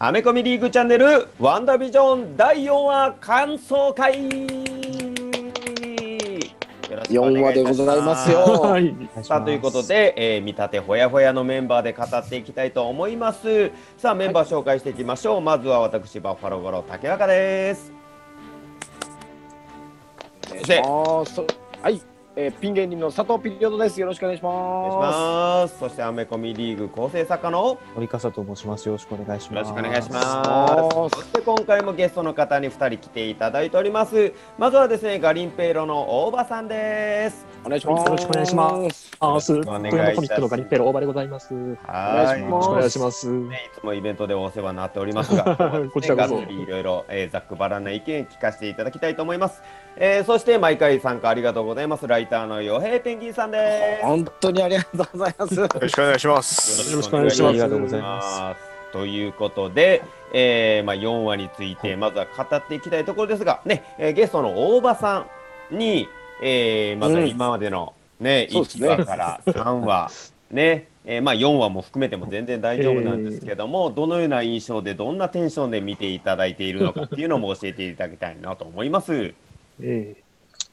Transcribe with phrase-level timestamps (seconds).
[0.00, 4.30] アメコミリーグチャンネルワンダービジョン第4話感想会。
[7.08, 8.38] 4話でございますよ。
[8.62, 8.94] はい。
[9.24, 13.72] さあということで、えー見立てほやほやのメンバーで語っていきたいと思います。
[13.96, 17.92] さあメンバー紹介していきましょう、まずは私バッファローゴロ竹中です。
[20.46, 21.40] お願いします。
[21.82, 22.00] はい、
[22.40, 24.00] えー、ピン芸人の佐藤ピリオドです。
[24.00, 25.00] よろしくお願いしお願いしま
[25.62, 28.86] ますそしてアメコミリーグ構成作家のよ森笠と申します。
[28.86, 29.72] よろしくお願いします。
[29.72, 30.12] ろしくお願いしす。
[30.12, 38.04] ますそして今回もゲストの方に2人来ていただいておりますまずはですねガリンペイロの大場さんですお願いします。
[38.04, 39.10] よろしくお願いします。
[39.18, 39.26] あ。
[39.26, 41.52] お願いしますコミックのガリッペロ大場でございます。
[41.52, 43.28] よはいお願いしますろしくお願いします。
[43.28, 45.56] ね、いつもイベントでお世話になっておりますが、
[45.92, 49.60] こちらこそいろいろ、えーざっくばらんな意見聞かせていただきたいと思います。
[50.00, 52.06] えーそして毎回参加ありがとうございます。
[52.06, 54.06] ライターの洋平ペンギンさんです。
[54.06, 55.54] 本当にありがとうございます。
[55.56, 56.90] よろしくお願いします。
[56.92, 58.60] よろしくお願いしますありがとうございます
[58.92, 65.26] ということで、えーまあ、4話についてまずは語っていきたいところですが、ねえーゲストの大場さ
[65.72, 66.08] んに、
[66.42, 70.10] えーまずは今までの、ね1そうですね話から3話、
[70.52, 79.34] ねえーまあ、4話も含めても全然大丈夫なんですけども、どのような印象でどんなテンションで見ていただいているのかっていうのも教えていただきたいなと思います。
[79.80, 80.22] ええ。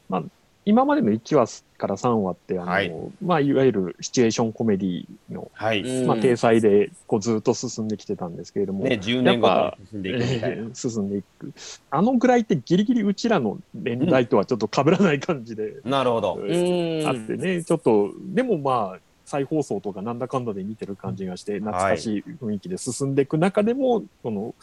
[0.10, 0.24] まあ
[0.68, 2.92] 今までの1話から3話ってあの、はい。
[3.24, 6.08] まあいわゆるシチュエーションコメディのはい、うん。
[6.08, 11.54] まあ体裁でこうずっと進んできてたんですけれども、ね、10年後に進んでいくみたい進んでいく。
[11.92, 16.40] あのぐらいってギリギリうちらの年代とはちょっと被らない感じで、なるほど。
[16.42, 17.08] うん。
[17.08, 24.56] あってね、ちょっと、でもまあ、再放送とかなんだかんだで見てる感じがして、懐かしい雰囲気で進んでいく中でも、この、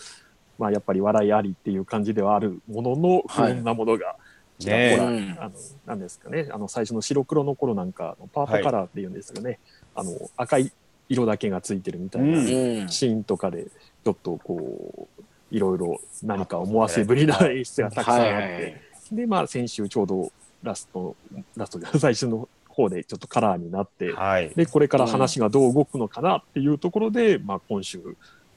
[0.59, 4.17] まあやっぱり笑いありっていう感じではあるものの、不はい穏なものが、
[4.63, 5.53] ちらねほら、うんあの、
[5.87, 9.59] なんですかね、あの最初の白黒の頃なんか、パートカラーっていうんですかね、
[9.95, 10.73] あの、赤い
[11.09, 13.67] 色だけがついてるみたいな、シーンとかで、
[14.05, 18.81] ちょっとこう、いろいろ何か思わせぶりな演出がたくさんあって、はいはいはい。
[19.13, 21.15] で、まあ、先週ちょうどラスト、
[21.57, 24.51] ラストで最初の方でちょっとカラーになって、はい。
[24.51, 28.01] で、これから話がどう動くのかなっていうところで、まあ、今週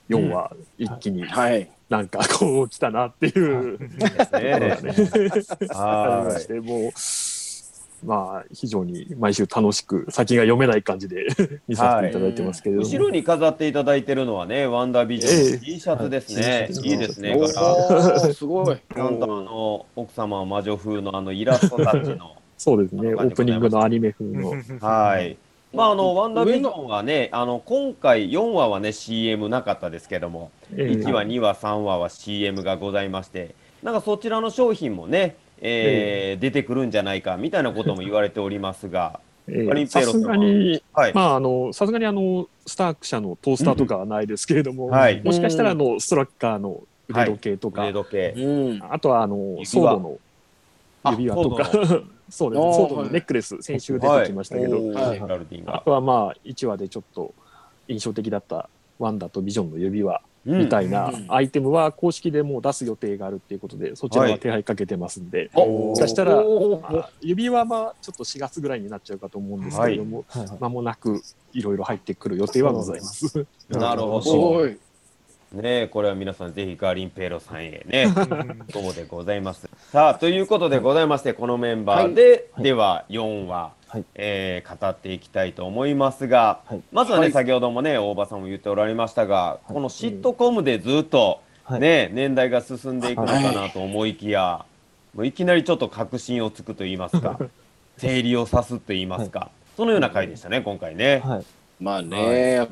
[0.10, 1.70] 4話一気にはい。
[1.90, 3.78] なんかこう来たなっていう
[4.32, 6.92] ありまはして、もう、
[8.06, 11.28] まあ、非常に毎週楽しく先が読めない感じで
[11.68, 12.72] 見させていただいてますけ。
[12.72, 12.82] ども。
[12.82, 16.70] 後ろに飾っていただいてるのはね、ワンダービジョンええの T シャツですね。
[16.72, 17.36] はいいいですね。
[17.36, 18.30] お柄。
[18.30, 18.78] ーすごい。
[18.96, 22.36] なんとあの奥様は魔女風のあのイラストたちの。
[22.58, 24.54] そうですね、オープニングのアニメ風の。
[24.80, 25.38] はい。
[25.76, 30.92] まああのワンダービジョンはね、あの今回4話はね CM なかったですけども、ええ。
[30.94, 39.20] 1話、2話、3話は CM がございまして、なんかそちらの商品もね、えー出てくるんじゃないかみたいなことも言われておりますが、
[39.88, 41.14] さすがに、はい。
[41.14, 45.22] まあ、あの、さすがにあの、スターク社のトースターとかはないですけれども、はい。
[45.24, 48.34] もしかしたらあの、ストラッカーの腕時計とか、腕時計。
[48.36, 48.80] うん。
[48.90, 49.66] あとはあの、輪。
[49.66, 50.18] ソードの
[51.04, 55.20] あ指輪とか、ソ そうですソードのネックレス、先週出てきましたけど、はい。
[55.20, 55.82] あが。
[55.86, 57.34] とはまあ、1話でちょっと
[57.88, 58.70] 印象的だった
[59.00, 61.10] ワンダとビジョンの指輪うんみたいな。
[61.10, 61.26] うん。
[61.30, 66.44] アイテムは公式でもう出す予定があるっていうことで、そちらは手配かけてますんで、おもしかしたら
[67.22, 70.24] 指輪はちょっと4月ぐらいになっちゃうかと思うんですけれども、
[70.60, 71.22] 間もなく
[71.54, 73.46] いろいろ入ってくる予定はございます。
[73.70, 74.85] なるほすど。
[75.56, 75.64] ごい。
[75.64, 75.82] ね。
[75.82, 78.08] えこれは皆さんぜひガーリンペーロさんへね、
[78.72, 79.70] そうでございます。
[79.92, 84.06] さあ、ということでございまして、このメンバーで、では4話、はい。
[84.16, 86.82] えー語っていきたいと思いますが、はい。
[86.92, 87.32] まずはね、はい。
[87.32, 89.74] 先ほどもね、大場さんも言っておられましたが、い。
[89.74, 91.80] このシットコムでずっと、はい。
[91.80, 94.66] ね、年代が進んでいくのかなと思いきや、
[95.16, 97.40] もういきなりちょっと確信をつくと言いますか、
[97.98, 101.22] 整理をさすと言いますか、そのような回でしたね、今回ね。
[101.24, 101.46] はい。
[101.80, 102.70] まあね、やっ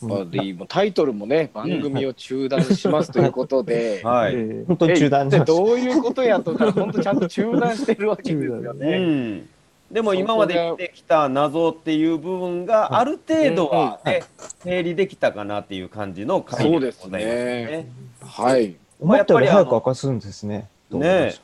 [0.00, 4.34] ぱりもうタイトルもね、番組を中断しますということで、 はい。
[4.34, 5.44] えー本当に中断えし。
[5.44, 8.98] どういうことやと本当ちゃんと中断してるわけですようね。
[8.98, 9.48] ん、
[9.90, 14.22] でも今まで来てきた謎っていう部分がある程度は、ね
[14.58, 17.88] 整理できたかなっていう感じの回でございますね。
[18.20, 18.76] はい。
[19.00, 20.68] 思ったより早く明かすんですね。
[20.90, 21.34] ね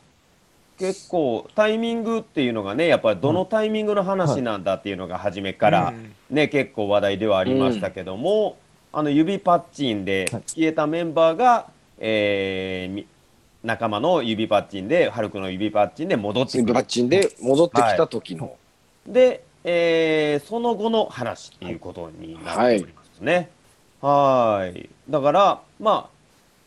[0.79, 5.94] 結構タイミングっていうのがねやっぱりどのタイミングの話なんだっていうのが初めから、
[6.31, 8.56] ね結構話題ではありましたけども、
[8.93, 10.43] あの指パッチンではい。
[10.47, 11.69] 消えたメンバーが、
[11.99, 13.06] えーみ
[13.62, 16.59] 仲間の指パッチンでハルクの指パッチンで戻ってくる。
[16.59, 18.56] スイングバッチンで戻ってきた時の。
[19.06, 23.49] で、えーその後の話っていうことになっておりますね。
[24.03, 24.91] はい。
[25.09, 26.09] だからまあ、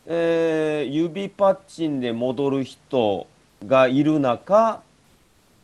[0.07, 3.27] えー指パッチンで戻る人
[3.65, 4.81] がいる中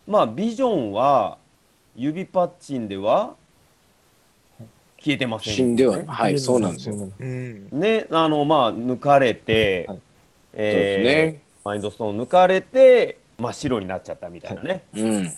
[0.07, 1.38] まあビジョンは
[1.95, 3.36] 指パッチンでは
[4.98, 5.54] 消えてません。
[5.54, 6.95] 死んではねはいそうなんですよ。
[6.95, 7.68] うん。
[7.72, 10.00] ね、あの、まあ、抜かれて、はい。
[10.54, 11.42] えそうですね。
[11.66, 15.34] マインドストーン抜かれて、真っ白になっちゃったみたいなね、うん。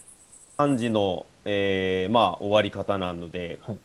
[0.58, 3.78] 感じの、えーまあ、終わり方なので、はい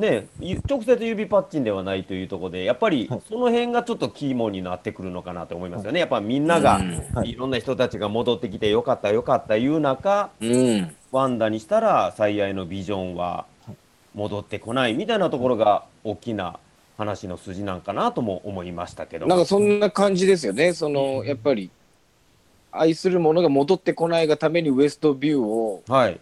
[0.00, 6.00] ね、ゆ直接指パッチンではないというところで、やっぱりはいその辺がちょっと肝になってくるのかなと思いますよね。
[6.00, 6.80] やっぱみんなが、
[7.14, 13.44] はいいろんな人たちが戻ってきてよかったよかったいう中、うんワンダにしたら最愛のビジョンは
[14.14, 16.58] 戻ってこないみたいなところが大きな
[16.96, 19.26] 話の筋なんかなとも思いましたけど。
[19.26, 20.72] なんかそんな感じですよね。
[20.72, 21.70] そのやっぱり
[22.72, 26.20] 愛するものが戻ってこないがためにウエストビューをはい。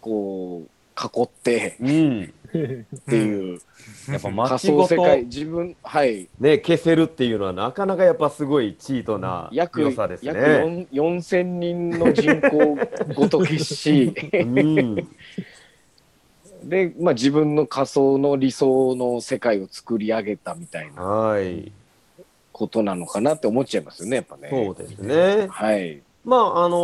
[0.00, 0.68] こう
[1.00, 2.34] 囲ってうん。
[2.52, 3.60] っていう
[4.08, 10.44] やっぱ仮街ごと想世界自分はいね消せるっていうのはなかなかやっぱすごいチートな約良さです約ね。
[10.46, 12.78] 4 4000人の人口
[13.14, 14.94] ごと消しうん。
[16.64, 21.72] で、まあ、自分の仮想の理想の世界を作り上げたみたいなはい。
[22.52, 24.48] ことなのかなって思っちゃいますよねやっぱね。
[24.50, 25.48] そうですね。
[25.50, 26.02] はい。
[26.24, 26.78] まああの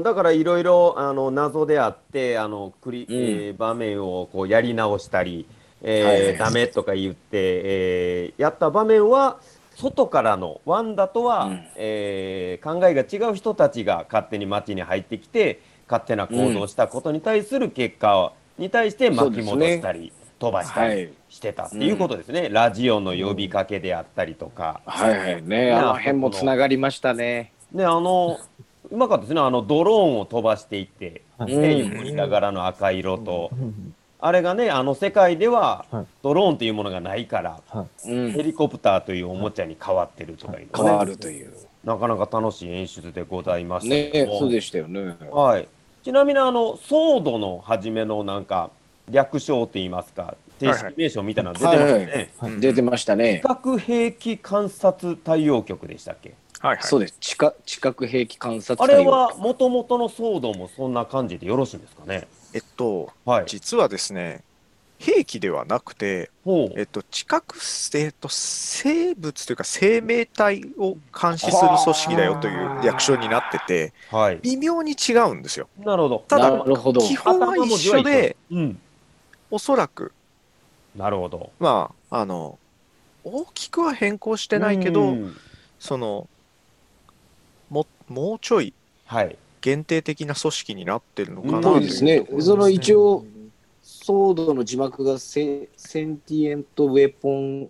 [0.00, 5.46] ーだからいろいろあの謎であってあのクリ、んえー場面をこうやり直したり、
[5.82, 9.38] えーはいはいダメとか言って、えーやった場面は
[9.76, 21.10] 外からのワンダとは、うんえー考えが違う人たちが勝手に街に入ってきて勝手な行動をしたことに対する結果に対して巻き戻したり、飛ばしたりはい。
[21.28, 24.80] してたっていうことですね、ラジオの呼びかけであったりとか。
[24.86, 25.72] はいはいね。
[25.72, 27.52] あの辺もつながりましたね。
[27.72, 28.38] ね、あの、
[28.90, 29.40] うまかったですね。
[29.40, 38.42] あの、ドローンを飛ばしていって、はいね、うん横にながらの赤色と、うんあれがね、あの世界でははい、ドローンというものがないから、うんヘ。
[38.42, 41.52] リコプターというおもちゃに変わってるとかいうねわるという。
[41.84, 45.14] なかなか楽しい演出でございましたねそうでしたよね。
[45.30, 45.68] はい。
[46.02, 48.70] ちなみに、あの、ソードの初めのなんか、
[49.08, 52.30] 略称といいますか、正式名称みたいなの出てますよね。
[52.38, 53.40] はい出てましたね。
[53.44, 56.34] 核兵器観察対応局でしたっけ？
[56.60, 56.82] はいはい。
[56.82, 57.16] そうです。
[57.20, 62.26] 地下地殻兵器観察あ隊れは、もともとのソードもそんな感じでよろしいんですかね？
[62.52, 63.44] えっと、はい。
[63.46, 64.42] 実はですね、
[64.98, 67.44] 兵器ではなくて、ほうえっと、地殻、
[67.94, 74.38] えっと、生物というか生命体を監視する組織だよという略称になってて、はい。
[74.42, 75.68] 微妙に違うんですよ。
[75.78, 76.24] なるほど。
[76.28, 77.00] ただなるほど。
[77.00, 78.80] 基本は一緒で、うん。
[79.50, 80.12] おそらく、
[80.96, 81.52] なるほど。
[81.60, 82.58] まあ、あの、
[83.22, 85.34] 大きくは変更してないけど、うん
[85.78, 86.26] その、
[88.08, 88.72] も、もうちょい
[89.06, 89.36] はい。
[89.60, 92.26] 限定的な組織になってるのかなうんというそうですね。
[92.40, 93.24] その一応、
[93.82, 97.68] ソードの字幕がセ Sentient Weapon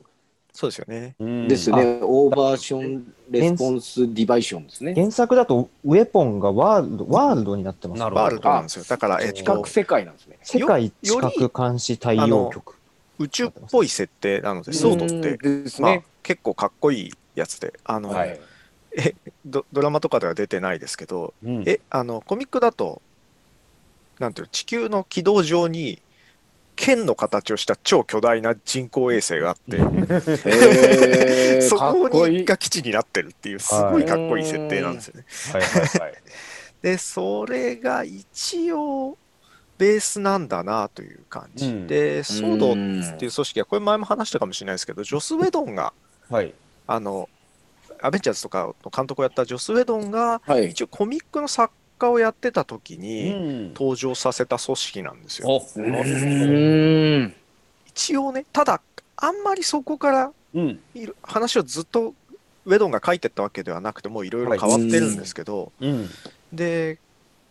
[0.53, 1.15] そうですよね。
[1.21, 2.01] うんですね。
[2.03, 4.93] Observation Response Division ですね。
[4.93, 8.01] 原作だと Weapon が World World になってます。
[8.01, 8.85] なるほど World なんですよ。
[8.89, 10.37] だから、えっと世界なんですね。
[10.43, 12.75] 世界知覚監視対応局。
[13.21, 18.41] 宇宙っぽい設定なので、ソードって、まあね。、結構かっこいいやつで、あの、はい。
[19.45, 23.03] ドドラマとかでは出てないですけど、うんえ、あの、コミックだと、
[24.19, 26.01] なんていうの、地球の軌道上に、
[26.79, 35.25] 剣の形をした超巨大な人工衛星があって、へー そこが基地になってるっていう、すごいかっこいい設定なんですよね。
[35.53, 36.15] はいはいはい。
[36.81, 39.19] で、それが一応、
[39.77, 41.67] ベースなんだなという感じ。
[41.67, 45.93] うんで、ソードっていう組織は、これ前も話したかもしれないですけど、ジョス・ウェドンが、
[46.31, 46.55] はい。
[46.87, 47.29] あの、
[48.03, 50.71] アベンジャーズとかの監督をやったジョス・ウェドンが、はい。
[50.71, 53.69] 一応コミックの作家をやってた時うにん。
[53.75, 55.61] 登場させた組織なんですよ。
[57.87, 58.81] 一応ね、ただ、
[59.17, 60.33] あんまりそこから
[61.23, 62.15] 話をずっと
[62.65, 66.09] ウェドンが書いてったわけではなくて、もういろいろ変わってるんですけど、うん。
[66.53, 66.99] で、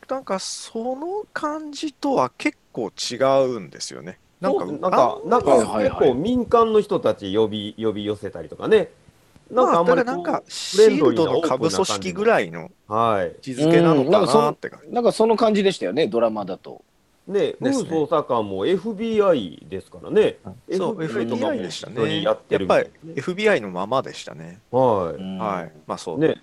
[0.09, 4.19] なんかその感じとは結構違うんですよね。
[4.39, 8.89] なんか、なんか、なんかはいはいはい結構民間の人たち呼び、呼び寄せたりとかね。
[9.51, 13.49] まあ、あんまりこうだからなんか、シールドの下部組織ぐらいのはい。
[13.49, 14.93] 位置づけなのかなって感じ。
[14.93, 16.83] なんかその感じでしたよね、ドラマだと。
[17.27, 20.37] ね、ムですねー捜査官も FBI ですからね。
[20.71, 22.21] そう、FBI とかも FBI でしたね。
[22.23, 24.59] やってるやっぱり FBI のままでしたね。
[24.71, 25.15] なはい。
[25.15, 25.71] はい。
[25.85, 26.19] まあそう。
[26.19, 26.41] ね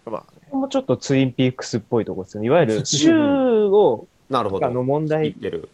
[0.53, 2.47] もちょっとツインピークスっぽいところですよね。
[2.47, 4.67] いわゆる州を、なるほど。
[4.67, 5.69] あの問言っ題てる。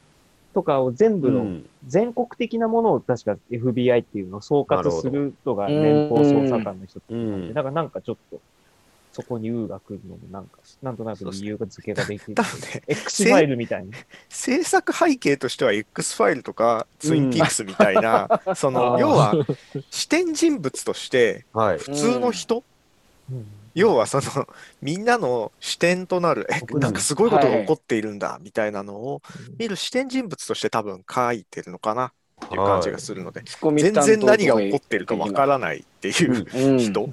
[0.52, 1.66] とかを全部のうん。
[1.86, 8.38] 全国的なものを確か FBI っていうのを総括する人が連邦捜査官の人ってうんでだからなんかちょっと、
[9.12, 12.42] そこに U が来るのもなんか、なんとなく理由が付けができる多。
[12.42, 13.92] 分ね、X ファイルみたいに。
[14.28, 19.34] 制作背景としては X ファイルとかツインピークスみたいな、そあのー要は
[19.90, 21.78] 視点人物としてはい。
[21.78, 22.62] 普通の人、
[23.30, 24.46] うん要はその
[24.80, 29.22] みんなの視点となるえうんなんかすごいことが起こっているんだみたいなのを
[29.58, 33.44] 見る視点人物として多分書いてるのかなっていう感じがするので、
[33.76, 36.78] 全然何が起こっとてるかわからないっていううん。
[36.78, 37.08] 人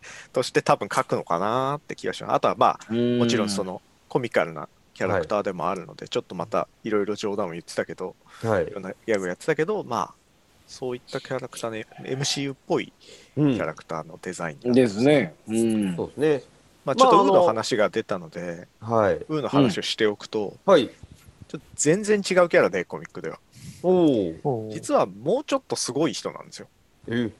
[0.32, 2.34] として多分書くのかなって気がします。
[2.34, 3.18] あとはまあうん。
[3.18, 8.66] もちろんそのコミカルなキャラクターでもあるので、ちょっとまたいろいろ冗談を言ってたけど、はい。
[8.66, 10.14] いろんなギャグやってたけど、まあ
[10.66, 12.92] そういったキャラクターね、MCU っぽい
[13.36, 15.34] うんキャラクターのデザインですね。
[15.48, 16.42] うんそうですね。
[16.84, 19.14] まあちょっとウーの話が出たので、はい。
[19.14, 20.88] ウーの話をしておくと、はい。
[20.88, 23.38] ちょっと全然違うキャラで、コミックでは。
[23.82, 23.90] お
[24.44, 24.70] お。
[24.72, 26.68] 実はもうちょっとすごい人なんですよ。
[27.08, 27.30] え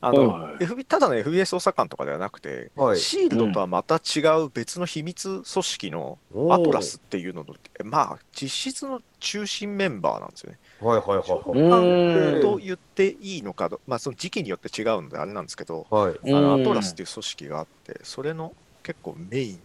[0.00, 6.18] あの、はい FB ただの FBS 捜査官とかではなくて、はいシールドとはまた違う別の秘密組織の
[6.50, 7.54] アトラスっていうのの、
[7.84, 10.58] まあ実質の中心メンバーなんですよね。
[10.80, 11.28] はいはいはい
[11.58, 16.10] うんと言っていいのかど、まあその時期によって違うのであれなんですけど、はい。
[16.10, 16.18] はい。
[16.24, 19.60] あのうんアトラスっていう組織があって、それの結構メイン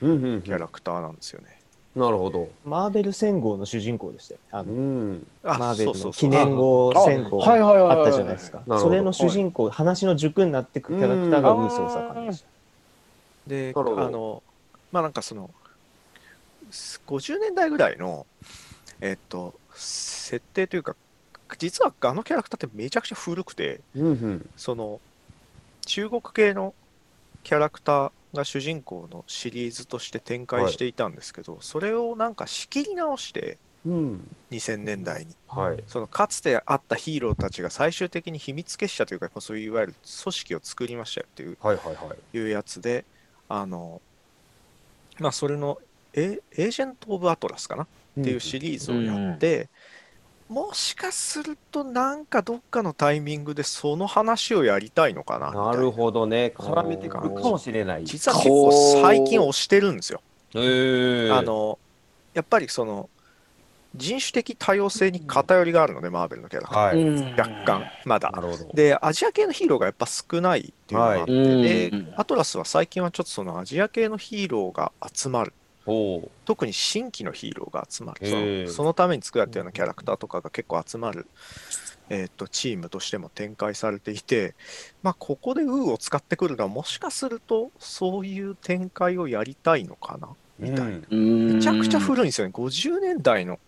[0.00, 1.61] のキャラクターなんですよね。
[1.94, 2.48] なるほど。
[2.64, 4.40] マーベル戦号の主人公でしたよ。
[4.50, 5.26] あうのん。
[5.44, 12.46] あマーベルの記念号戦号はいはいはいはいあったじゃないですかそれの主人公、話の軸になってくキャラクターがウーソーサカンでした。
[13.46, 14.42] で、あの、
[14.90, 15.50] まあなんかその、
[16.70, 18.26] 50年代ぐらいの、
[19.02, 20.96] えっと、設定というか、
[21.58, 24.48] 実はあのキャラクターってめちゃくちゃ古くて、うんうん。
[24.56, 24.98] その、
[25.84, 26.72] 中国系の
[27.42, 34.36] キャラクターが主人公のシリーズとして展開していたんですけど、それをなんか仕切り直して、うん。
[34.50, 35.34] 2000年代に。
[35.48, 35.82] はい。
[35.88, 42.36] そのかつてあったヒーローたちが最終的に秘密結社というか、そういういわゆる組織を作りましたよっていうはいはいはい。
[42.36, 43.04] いうやつで、
[43.48, 44.00] あの、
[45.18, 45.78] まあ、それの
[46.14, 47.82] エ、エージェント・オブ・アトラスかな？
[47.82, 47.86] っ
[48.22, 49.68] ていうシリーズをやって、
[50.52, 56.52] もしかすると、なんかどっかのタイミングでその話をやりたいのかなみたいなるほどね。
[56.54, 58.04] 絡めてくるかもしれない。
[58.04, 60.20] 実は結構最近推してるんですよ。
[60.54, 61.32] ええ。
[61.32, 61.78] あ、の、
[62.34, 63.08] やっぱりその、
[63.94, 66.84] 人種的多様性に偏りがあるので、マーベルのキャラクター。
[66.84, 67.32] はい。
[67.32, 68.42] 若干、まだな。
[68.42, 68.70] るほど。
[68.74, 75.54] で、アジア系のヒーローがやっぱ少ないっていうのがあって、はいでうん、アトラスは最近はちょっとそのアジア系のヒーローが集まる。
[75.86, 76.30] おお。
[76.44, 78.68] 特に新規のヒーローが集まる。
[78.70, 81.26] そのために作られたようなキャラクターとかが結構集まる、
[82.08, 84.54] えー、とチームとしても展開されていて、
[85.02, 90.98] まあ、ここでウーを使ってくるのはもしかするとそういう展開をやりたいのかなみたいな。
[91.10, 92.52] うんめちゃくちゃ古いんですよね。
[92.54, 93.58] 50年代の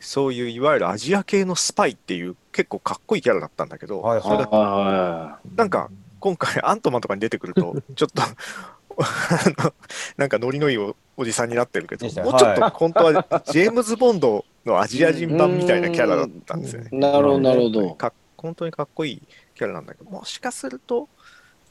[0.00, 9.74] そういういわゆるアジア系のスパイっていう結構かっこいいキャラだったんだけど、はいそれがはなんか今回アントマンとかに出てくるとちょっと あの
[10.16, 10.78] なんかノリのいい
[11.16, 13.12] おおじさんになってるけどもうちょっとは本当は
[13.50, 16.90] ジェームズ・ボンドのアジア人版みたいなキャラだったんですよね。
[16.92, 16.96] い。
[16.96, 17.94] なるほど、なるほど。
[17.94, 19.22] か本当にかっこいい
[19.54, 21.08] キャラなんだけどもしかすると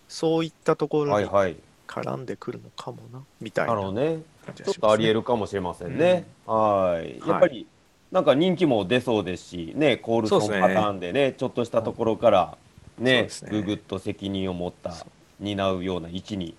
[0.08, 1.30] そういったところに。
[1.88, 4.20] 絡んでくるのかもなみたいななるほどね。
[4.56, 5.08] ちょっとありがしますね。
[5.08, 6.26] 得るかもしれませんね。
[6.48, 7.20] はい。
[7.28, 7.68] やっぱり、
[8.12, 12.58] なんか人気も出そうですし、ね、コールソンパターンでね、ちょっとしたところから、
[12.98, 14.94] ねねぐぐっと責任を持った
[15.40, 16.56] 担うような位置に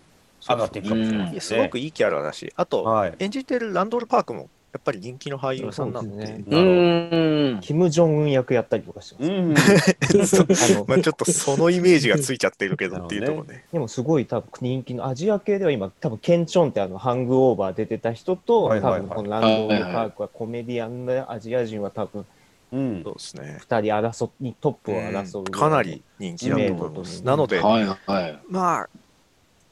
[0.49, 1.41] 上がっていくかもしれませんね。
[1.41, 3.15] すごくいいキャラだしあと、はい。
[3.19, 6.45] 演じてるランドール・パークもやっぱり人気の俳優さんなので。
[7.62, 10.43] キム・ジョンウン役やったりとかしてます。
[10.43, 10.76] うん。
[10.76, 13.65] あ のまあちょっとそのイメージがついちゃってるけどっていうところね。
[13.73, 22.26] でもすごい多分人気のアジア系では今多分ケンチョンってあのハングオーバー出てた人と、はいはいはい多分このランドール・パークはコメディアンでアジア人は多分
[22.73, 23.57] うんそうですね。
[23.61, 27.25] 二人争にトップを争うかなり人気だと思います。
[27.25, 28.38] なので、はいはい。
[28.49, 28.88] まあ、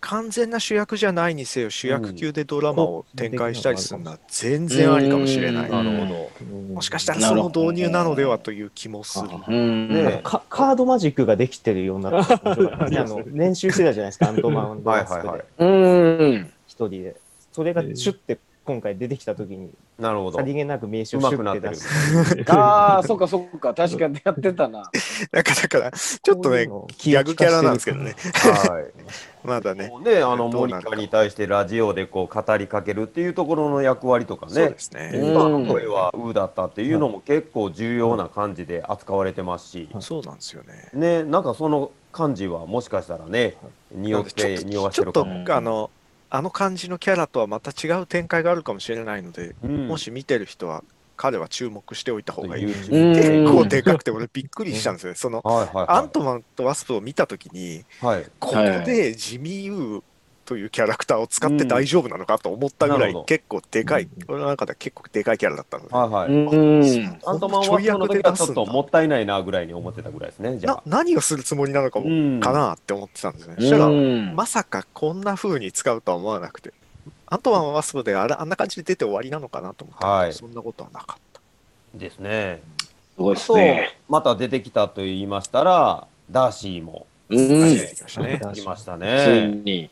[0.04, 5.68] 完全な主役じゃないにせよ、主役級でドラマを展開したりするのは全然ありかもしれない。
[5.68, 9.28] うんなるほうんもしかしたらその導入なのではという気もする。
[9.48, 9.88] うん。
[9.88, 12.10] ねかカードマジックができてるようにな
[13.32, 14.90] 練習してたじゃないですかアントマンど。
[14.90, 15.44] はいはいはい。
[15.58, 16.52] うん。
[16.66, 17.16] 一人で
[17.52, 20.42] それがシュッて今回出てきた時になるほどさ。
[20.42, 22.50] りげなく名刺をうシてッて出るす。
[22.50, 23.74] ああ、そっかそっか。
[23.74, 24.90] 確かにやってたな。
[25.30, 26.66] なんかだから、ちょっとね、
[26.98, 28.14] ギャグキャラなんですけどね。
[28.68, 29.46] はい。
[29.46, 29.92] まだね。
[30.02, 34.78] ね、あの、モニカに対してラジオでこう語りかけるっていうところの役割とかねそうで。
[34.78, 35.10] すね。
[35.14, 40.88] うんまあ、声は「う」だったっていうのも結構重要な感じで扱われてますし、そうなんですよね。
[40.94, 43.56] ね、なんかその感じはもしかしたらね、
[43.92, 45.58] 匂って匂わしちょっとてるかも。
[45.58, 45.90] あの、
[46.34, 50.82] あの感じのキャラとはまた違う展開があるかもしれないので、うんもし見てる人は
[51.16, 52.64] 彼は注目しておいた方がいい。
[52.64, 55.14] YouTube うん結構でかくて俺びっくりしたんですよね。
[55.14, 55.86] そのはいはいはい。
[55.90, 58.24] アントマンとワスプを見たときに、はい。
[58.40, 60.02] ここでジミー・ウー
[60.44, 66.32] というキャラクターを使って大丈夫なのかと思ったぐらいなるほど結構でかい、俺の中では結構でかいキャラだったので、はいはい。
[66.32, 66.36] う
[66.80, 67.18] ん。
[67.24, 70.82] アントマンはその時はちょっともったいないなぐらいに思ってたぐらいですね、じゃなあ。
[70.86, 73.56] 何をするつもりなのかも、うんかなって思ってたんですね。
[73.58, 76.72] そしたら、うんまさかこんな風に使うとは思わなくて、
[77.26, 81.40] アントマンはワスプであれあんな感じで出て終わりなのかなと思ったら、はいそんなことはなかった。
[81.98, 82.60] ですね。
[83.16, 83.98] ごいですとね。
[84.08, 87.48] また出てきたと言いましたらダーシーもうん。
[87.48, 88.40] 出てきましたね。
[88.54, 89.46] 来ましたついね。
[89.64, 89.90] に。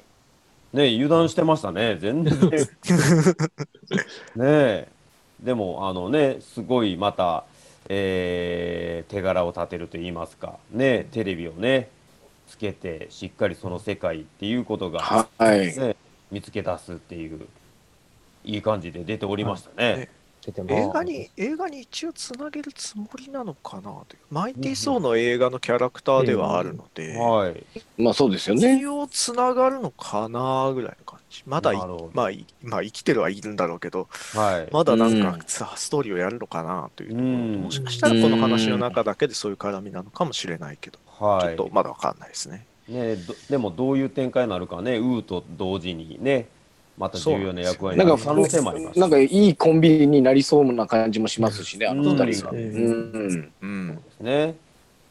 [0.73, 2.51] ね油断してましたね 全然。
[2.51, 2.67] ね
[4.37, 4.89] え
[5.43, 7.45] でもあのねすごいまた、
[7.89, 11.89] えー手柄を立てると言いますかねテレビをね
[12.49, 15.77] つけてしっかりその世界っていうことが、はい。
[15.77, 15.97] ね、
[16.31, 17.47] 見つけ出すっていう
[18.45, 19.97] いい感じで出ておりましたね。
[19.97, 20.09] ね
[20.45, 24.19] 出てます映画に、映画に一応つなげるつもりなのかなという。
[24.31, 27.65] マイティー・ソーの映画のキャラクターではあるので、はい。
[27.97, 28.87] まあそうですよね一。
[28.87, 31.45] 応つながるのかなぐらいの感じ。
[31.47, 34.73] まだいなるほどまあ、いまあ、生きてるはいるんだろうけど、はい。
[34.73, 41.43] まだなんうんかさ、ストーリーをやるのかなというところうんともしかしたらこの話の中だけでそういう絡みなのかもしれないけど、はい。
[41.43, 42.67] ちょっとまだわかんないですね。
[42.89, 46.49] ねどでもどういう展開になるかね、ウーと同時にね、
[47.03, 49.01] また重要な役割になんかなる可能性もあります。
[49.01, 52.53] なんかいいコンビになりそうな感じもしますしね、あの二人が。
[52.53, 53.53] ううんん。
[53.61, 53.97] うん。
[53.97, 54.55] ですね。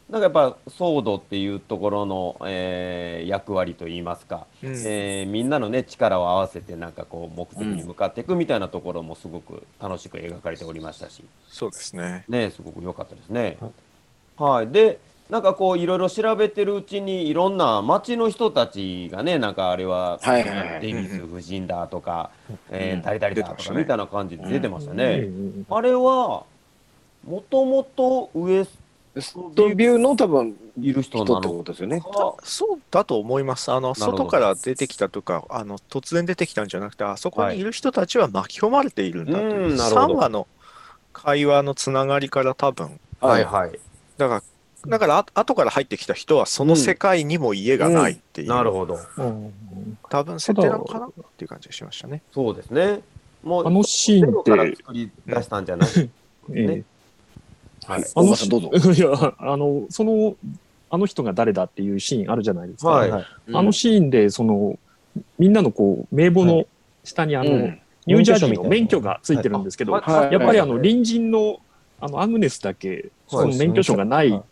[0.08, 12.24] なんかやっぱソードっていうところの、えー役割といいますか、うんえーみんなのね力を合わせてなんかこう目的に向かっていくみたいなところもすごく楽しく描かれておりましたし、そうですね。
[12.28, 13.58] ねすごく良かったですね。
[14.36, 14.98] はい、で
[15.30, 22.30] なんかこういろいろ調べてるうちにいろんな町の人たちがねなんかあれは、はいはいはいデイビス夫人だとか、
[22.70, 25.04] えうんー誰々だとかみたいな感じで出てましたうんね。
[25.20, 26.44] うんあれは
[27.24, 28.82] もともとウエス
[29.20, 32.00] ストビューの多分いる人人ってなのことですよね。
[32.00, 32.34] か。
[32.42, 33.70] そうだと思います。
[33.70, 40.46] あの外から出てきたとか、あの突然出てきたんじゃなくて、あそこにいる人たちは巻き込まれているんだという、うんなるほど3話の
[41.12, 43.78] 会話のつながりから多分、はいはい。
[44.16, 44.42] だから、
[44.86, 48.98] だからあ後から入ってきた人はその世界にも家がないっていう、なるほど。
[49.16, 49.52] うん
[50.08, 52.22] 多分設定なのかなっていう感じがしましたね。
[52.32, 53.00] そうですね。
[53.42, 54.50] もうあのシーンって。
[54.50, 55.88] から作り出したんじゃない。
[55.96, 56.08] え
[56.50, 56.66] え。
[56.66, 56.84] ね。
[57.86, 58.04] はい。
[58.14, 58.70] 大場さんどうぞ。
[58.92, 60.36] いや、あの、その、
[60.90, 62.90] あの人が誰だっていうシーンあるじゃないですか。
[62.90, 63.10] はい。
[63.10, 63.24] はい。
[63.52, 64.78] あのシーンで、その、
[65.38, 66.66] みんなのこう、名簿の
[67.04, 67.78] 下にあの、うん。
[68.04, 70.10] ニュージャージーの免許がついてるんですけど、はい。
[70.10, 70.32] はい。
[70.32, 71.60] やっぱりあの、隣人の、
[72.00, 74.42] あの、アグネスだけ、その免許証がないんうん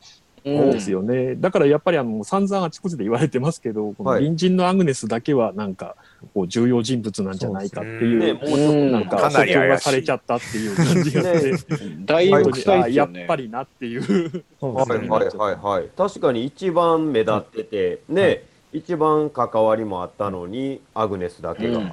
[0.44, 1.34] ですよね。
[1.36, 5.96] だからやっぱりあの、散々あちこちで言われてますけど、このはい隣人のアグネスだけはなんか、
[6.34, 13.10] こう、重要人物なんじゃないかっていう、ね、もうちょっうんなんか、かなり怪しい補強がされちゃったっていう感じがして、だいぶやっ。
[13.26, 14.44] ぱりなっていう。
[14.60, 15.88] はいはいはいはい。
[15.96, 21.92] 確かに一番目立ってて、ね、一番関わりもあったのに、アグネスだけが、うん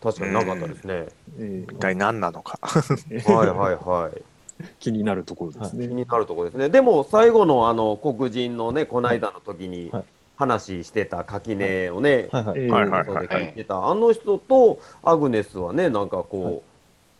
[0.00, 1.06] 確かになかったですね。
[1.38, 2.58] え一体何なのか。
[2.62, 4.22] ーはいはいはい。
[4.78, 5.88] 気になるところですね。
[5.88, 6.68] 気になるところですね。
[6.68, 10.04] でも最後のあの黒人のね、この間の時にはい
[10.38, 12.60] 話してた垣根をね、はいはい。
[12.60, 16.62] えーはいはいそうで聞いてた、あの人とアグネスはね、なんかこ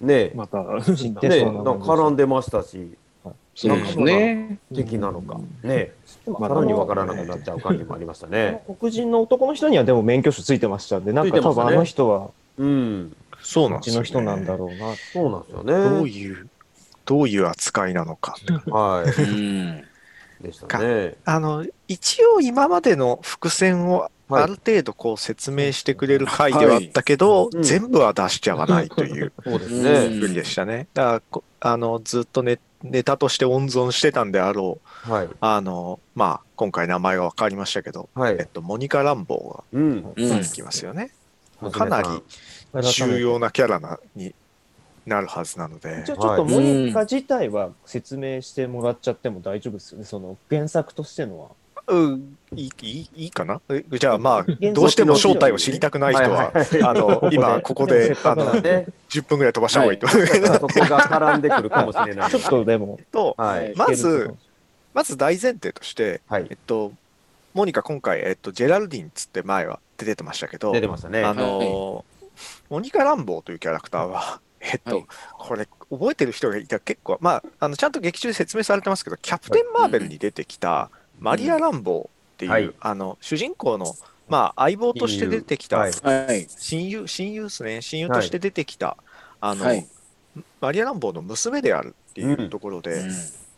[0.00, 2.92] う、ね、また、ね、ななんか絡んでましたし、
[3.56, 4.58] そうですね。
[4.72, 5.90] 敵なのか、ね、
[6.26, 8.62] まさらにわからなくなっちゃう感じもありましたね。
[8.78, 14.02] 黒人の男の人にはでも免許証ついてましたんで、なんか多分あの人はうん、そうなんですよ、ね。
[14.02, 14.94] うちの人なんだろうな。
[15.12, 16.10] そうなんですよどうね。
[16.10, 16.48] いう、
[17.08, 18.36] どういう扱いなのか。
[18.66, 19.82] はうん。
[20.40, 20.44] い。
[20.44, 21.14] でしたね。
[21.24, 30.86] あの、一応今までの伏線をはいある程度こう説明してくれる回ではあったけど、うん全部は出しちゃわないというそうでしたね。
[30.92, 35.28] だからこあのずっとネネタとして温存してたんであろう、はい。
[35.40, 38.36] あの、まあ、今回名前が分かりましたけど、はい。
[38.38, 39.82] えっと、モニカ・ランボうん。
[39.82, 41.10] うんーが出てきますよね。
[41.72, 44.34] かなり重要なキャラなに
[45.08, 50.04] なるはずなのでじゃ、あちょっとモニカ自体は説明してもらっちゃっても大丈夫ですよね。
[50.04, 51.48] その原作としてのは。
[51.88, 53.62] うん、いいいいいいかな？
[53.70, 60.06] えじゃあまあ、原どうしても正体を知りたくない人は、あの、今ここで、あの、ね、10分ぐらい飛ばした方がいいと。
[60.06, 62.30] そこが絡んでくるかもしれない。
[62.30, 63.72] ちょっとでも、と、はい。
[63.74, 64.34] まず、
[64.92, 66.56] まず大前提として、はいえっ。
[66.66, 66.92] と、
[67.54, 71.24] モニカ今回、えっと、ジェラルディンっつって前は出てましたけど、出てましたね。
[71.24, 72.18] あのー
[72.70, 75.06] モニカ・ランボーというキャラクターは、えっと、はい。
[75.38, 82.70] これ、覚えてる人がいたら結構、まあ、あのちゃんと劇中で説明されてますけど、キャプテン・マーベルに出てきたマリア・ランボーっていう、はい。
[82.80, 83.94] あの主人公の、
[84.28, 85.92] まあ、相棒として出てきた、はい。
[86.02, 86.46] はい。
[86.48, 88.96] 親友、親友ですね、親友として出てきた、
[89.40, 89.86] あの、はい。
[90.60, 93.02] マリア・ランボーの娘であるっていうところで、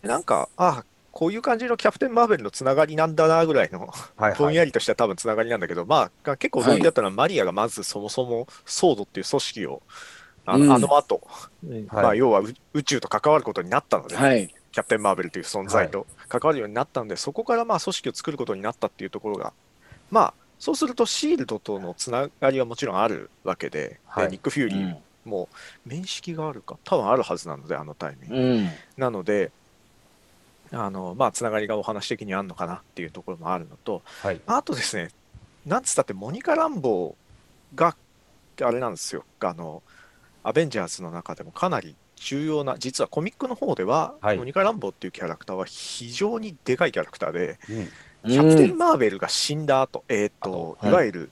[0.02, 4.38] なんか、あこういう感じのキャプテン・マーベルのつながりなんだなぐらいの、はいはい。
[4.38, 9.82] ぼんやりとした多分つながりなんだけど、まあ、結構驚きだったのは、マリアがまずそもそもソードっていう組織を、
[10.52, 10.72] あの,、うん。
[10.72, 11.20] あの後、
[11.62, 14.52] ねはいまあ、要は宇宇宙と関わることになったので、はい。
[14.72, 19.52] キャプテン・マーベルという存在と関わるようになったので、そこからまあ組織を作ることになったっていうところが、
[20.10, 24.24] まあ、そうするとシールドとのつながりはもちろんあるわけで、はい。
[24.26, 25.48] でニック・フューリーも
[25.84, 28.36] 面識があるか、多分あるはずなので、あのタイミング。
[28.36, 28.68] うん。
[28.96, 29.50] なので、
[30.72, 34.40] あのまあつながりがお話的にあるのかなっていうところもあるのとはい。
[34.46, 35.10] あとですね
[35.66, 37.96] なんつったってモニカ・ランボーが
[38.62, 39.24] あれなんですよ。
[39.40, 39.82] あの
[40.42, 44.38] アベンジャーズの中でもかなり重要な実はコミックの方では、はい。
[44.38, 48.30] モニカ・ランボーっていうキャラクターは非常にでかいキャラクターで、うん。
[48.30, 50.90] キャプテン・マーベルが死んだ後、えっ、と、はい。
[50.90, 51.30] いわゆる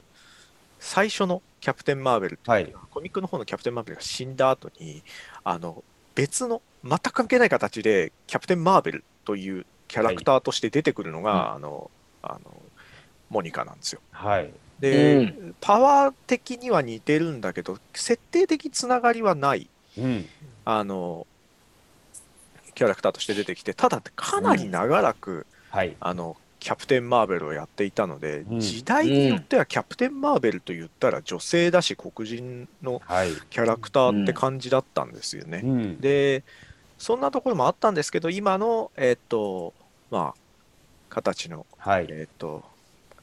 [0.80, 2.74] 最初のキャプテン・マーベルっていう、はい。
[2.90, 5.02] コミックの方のキャプテン・マーベルが死んだ後に、
[5.44, 11.90] あの、別の、全く関係ない形で、キャプテン・マーベルというキャラクターとして出てくるのが、はあの、
[12.22, 12.62] あの、
[13.28, 14.00] モニカなんですよ。
[14.10, 14.50] はい。
[14.80, 20.26] で、うパワー的には似てるんだけど、設定的つながりはない、うん。
[20.64, 21.26] あの、
[22.74, 25.96] キャラクターとして出てきて、ただ、かなり長らく、はい。
[26.00, 33.30] あのキャプテン・マーベルをやっていたので、うん時代によってはキャプテン・マーベルと言ったら女性だし黒人のはい。
[33.50, 35.60] キャラクターって感じだったんですよね。
[35.64, 36.00] うん。
[36.00, 36.42] で
[36.98, 39.72] そんなところもあったんですけど今のえっ、と
[40.10, 40.40] まあ
[41.08, 42.06] 形のはい。
[42.10, 42.64] えっ、と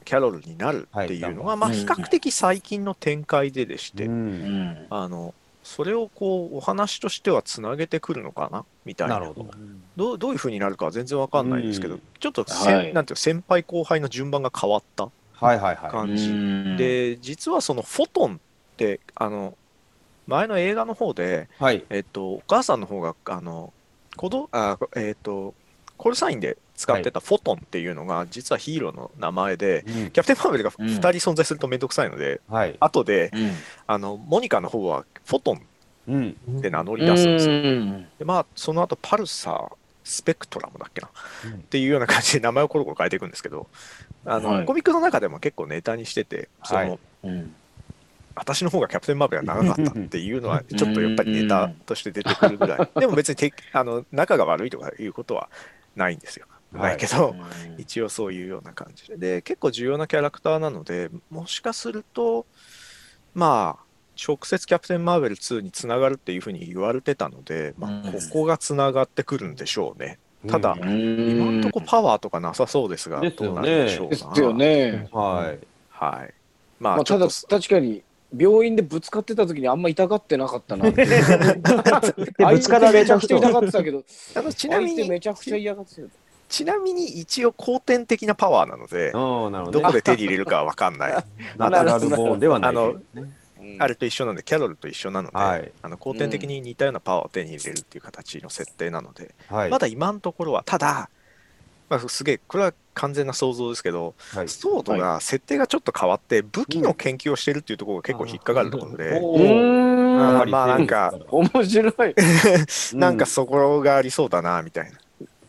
[0.06, 4.86] キャロルになるっていうのが、はいまあ比較的最近の展開ででして、うん。
[4.88, 9.50] あのそれをこうお話としてはつなげてくるのかなみたいななるほど。
[9.96, 18.38] どうどういうふうになるかは全然わかんないんですけど、うんちょっとはいなんていうの先輩後輩の順番が変わったはいはいは感じ、ん、で実はそのフォトンっ
[18.76, 19.58] てあの
[20.26, 21.62] 前の映画の方で、い。
[21.62, 21.84] はい。
[21.90, 23.72] えっと、お母さんの方があの
[24.16, 25.54] 子どあ、えっと、
[25.96, 30.10] コールサインで使ってたフォトンっていうのが実はヒーローの名前で、うん。
[30.10, 32.76] キャプテン・マーベルがうん2人存在するとめんどくさいので、はい。
[32.78, 33.52] 後でうん。
[33.86, 35.62] あのモニカの方はフォトン
[36.08, 36.36] うん。
[36.58, 37.54] って名乗り出すんですよ。
[37.54, 38.06] うん。
[38.18, 39.72] でまあその後パルサー
[40.04, 41.08] スペクトラムだっけな？
[41.46, 41.52] うん。
[41.54, 43.66] っていうような感じで名前をコロコロ変えていくんですけど
[44.24, 44.64] あの、はい。
[44.66, 46.98] コミックの中でも結構ネタにしててその、はい。
[47.24, 47.54] うん。
[48.38, 52.90] 私の方がキャプテン・マーベルが長かったっていうのはちょっとやっぱりネタとして出てくるぐらい。
[53.00, 55.48] でも別にてあの仲が悪いとかいうことは
[55.96, 56.44] ないんですよ。
[56.76, 57.34] はいないけど、
[57.78, 62.46] 一応そういうような感じでで結構重要なキャラクターなのでもしかすると
[63.34, 63.86] まあ
[64.22, 70.18] 直接キャプテン・マーベル2につながるっていうふうに言われてたので、まあ、うんここがつながってくるんでしょうね。
[70.48, 74.10] ただうん今んとこパワーとかなさそうですが、どうなるでしょうな。
[74.10, 75.08] ですよね。
[75.12, 75.66] はい。
[75.90, 76.34] はい。
[76.78, 78.02] まあ、まあ、ただ確かに
[78.36, 81.04] 病院でぶつかってた時にあんま痛がってなかったなって。
[81.06, 81.20] で、
[82.38, 84.02] ぶつからめちゃくちゃ痛がってたけど、
[84.54, 86.08] ちなみにめちゃくちゃ嫌がってたよ。
[86.48, 89.82] ちなみに一応後天的なパワーなので、ああ、なるほどね。
[89.82, 91.12] どこで手に入れるかは分かんない。
[91.56, 93.02] ナチュラルボーンではないけどね。
[93.14, 93.36] うん
[93.78, 99.70] あれと一緒なんで、キャロルと一緒なので、はいあの後天的に似たようなパワーを手に入れるっていう形の設定なので、はい。
[99.70, 101.10] まだ今のところは、ただ、
[101.88, 104.48] まあ、すげえ、これは完全な想像ですけど、はい。
[104.48, 112.14] ソードが設定がちょっと変わって、武器の研究をしてるっていうところが結構引っかかるところで、おうーんあーまあなんか、面白い。
[112.94, 114.98] なんかそこがありそうだな、みたいな。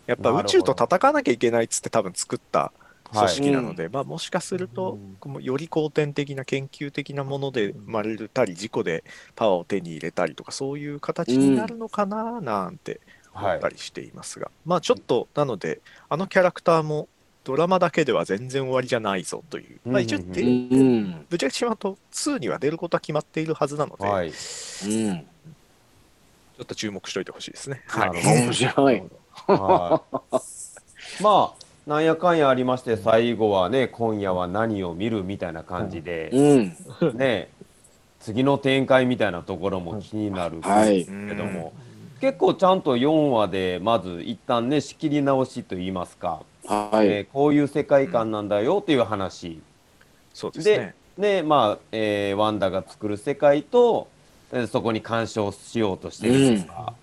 [0.07, 2.71] やっぱ宇宙と戦わなきゃいけないっつって多分作った
[3.13, 9.03] 組織なので、まあもしかすると、もうより後天的な研究的なもので生まれたり、事故で
[9.35, 12.99] パワーを手に入れたりとか、そういう形になるのかな、なんて
[13.33, 13.69] 思はいった。
[13.69, 17.07] りしていますが、まあちょっと、なので、あのキャラクターも
[17.43, 20.19] ドラマだけでは全然終わりじゃないぞという、まあ一応。
[20.19, 24.27] ぶっちゃけしまうと、2には出ることは決まっているはずなので、はい。
[24.27, 24.33] うん。
[24.33, 27.83] ちょっと注目しておいてほしいですね。
[27.87, 29.03] はい面白い。
[29.45, 30.01] は
[31.19, 31.23] い。
[31.23, 37.17] まあ、なんやかんやありまして、最後はね、今夜は何を見るみたいな感じで、うん。
[37.17, 37.49] ね、
[38.19, 41.73] 次の展開みたいなところも気になるはいけども、
[42.19, 47.07] 結構ちゃんと4話で、まず一旦ね、仕切り直しといいますか、はい。
[47.07, 49.59] えーこういう世界観なんだよっていう話。
[50.33, 50.95] そうですね。
[51.17, 54.07] で、まあ、えーワンダが作る世界と、
[54.51, 56.93] えーそこに干渉しようとしてるとか、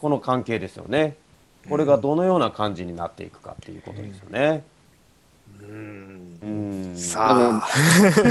[0.00, 1.16] この関係ですよね。
[1.68, 4.64] これがどのような感じになっていくかっていうことですよね。
[5.62, 6.96] うんうん。
[6.96, 7.66] さあ、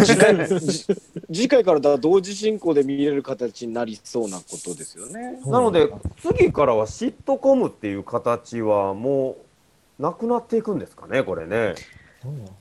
[0.06, 0.86] 次回じ
[1.32, 5.40] 次回からだ同時進行で見れる形になりそうなことですよね。
[5.46, 5.90] なので、
[6.22, 9.38] 次からはシットコムっていう形はも
[10.00, 11.76] うなくなっていくんですかね、これね。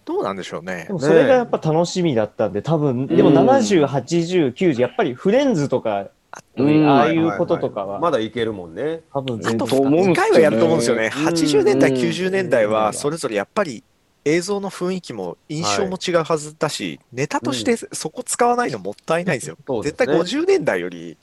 [0.04, 9.02] どうなんでしょうねそれがやっぱ楽しみだったんで、多分、でもうん70、80、90、やっぱりフレンズとか、うんああいうこととかは、まだいけるもんね。
[9.12, 9.68] 多分あと全然。
[9.68, 11.10] と思うん2ですよね回はやると思うんですよね。
[11.12, 13.84] 80年代、うん90年代はそれぞれやっぱり
[14.24, 19.56] 映像の雰囲気も印象も違うはずだし、ネタとしてそこ使わないのもったいないんですよ。
[19.82, 21.16] 絶対50年代より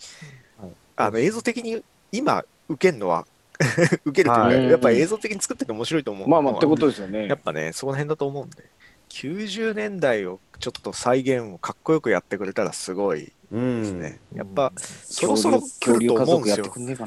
[0.60, 3.26] はいあの映像的に今受けるのは
[4.06, 7.38] 受けるというか、はいやっぱり映像的に作ってて面白いと思うまあまあってことですよねやっ。
[7.38, 8.64] ぱね、その辺だと思うんで。
[9.10, 13.82] 90年代をちょっと再現をかっこよくやってくれたらすごいうん。
[13.82, 14.20] ですね。
[14.34, 17.00] やっぱ、そ恐ろそろ来ると家族やって思うんです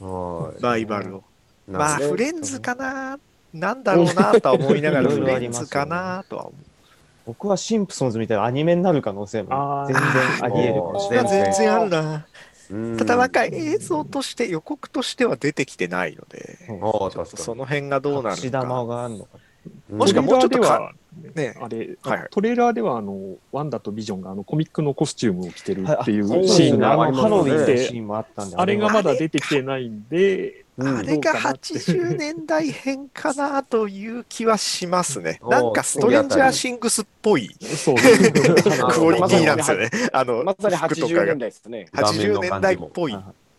[0.00, 0.60] よ。
[0.60, 1.24] ライバルを。
[1.68, 3.18] まあ、フレンズかな、
[3.52, 6.54] なんだろうなとは思いながら、フレンズかなとは思う。
[7.26, 10.04] 僕はシンプソンズみたいなアニメになる可能性も全然
[10.42, 11.38] あり得るかもしそれれない。
[11.40, 12.26] は全然あるな。
[12.70, 16.56] うんただ、なんか映像として、予告としては出てきてないので、
[17.36, 18.50] その辺がどうなる串
[19.18, 19.38] のか。
[19.92, 21.54] もしくはもうちょっとトレーラーかではね。
[21.60, 22.28] あれ、はいはい。
[22.30, 30.98] トレーラーではあのワンダとビジョンがあのコミックのコスチュームを着てるっていうシーンがあったんで、あれがはまだ出てきてないんで、うん。
[30.98, 35.40] あれがどうかなって80年代編かなという気はしますね。
[35.42, 37.48] なんかストレンジャーシングスっぽい。
[37.58, 39.90] クオリティなんですよね。
[40.12, 41.86] あの、まさに80服とかが年代ですね。
[41.92, 43.12] 80年代っぽい。
[43.12, 43.18] で、